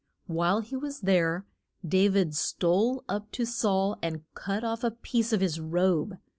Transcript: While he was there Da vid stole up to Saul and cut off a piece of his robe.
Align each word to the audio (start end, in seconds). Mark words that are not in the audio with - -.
While 0.25 0.61
he 0.61 0.75
was 0.75 1.01
there 1.01 1.45
Da 1.87 2.07
vid 2.07 2.33
stole 2.35 3.03
up 3.07 3.31
to 3.33 3.45
Saul 3.45 3.99
and 4.01 4.23
cut 4.33 4.63
off 4.63 4.83
a 4.83 4.89
piece 4.89 5.31
of 5.31 5.41
his 5.41 5.59
robe. 5.59 6.17